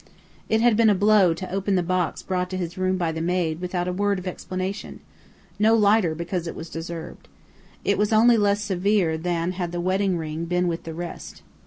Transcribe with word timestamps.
It 0.49 0.61
had 0.61 0.75
been 0.75 0.89
a 0.89 0.95
blow 0.95 1.35
to 1.35 1.51
open 1.53 1.75
the 1.75 1.83
box 1.83 2.23
brought 2.23 2.49
to 2.49 2.57
his 2.57 2.75
room 2.75 2.97
by 2.97 3.11
the 3.11 3.21
maid 3.21 3.61
without 3.61 3.87
a 3.87 3.93
word 3.93 4.17
of 4.17 4.25
explanation 4.25 4.99
no 5.59 5.75
lighter 5.75 6.15
because 6.15 6.47
it 6.47 6.55
was 6.55 6.71
deserved. 6.71 7.27
It 7.85 7.99
was 7.99 8.11
only 8.11 8.35
less 8.37 8.63
severe 8.63 9.15
than 9.15 9.51
had 9.51 9.71
the 9.71 9.79
wedding 9.79 10.17
ring 10.17 10.45
been 10.45 10.67
with 10.67 10.85
the 10.85 10.95
rest. 10.95 11.43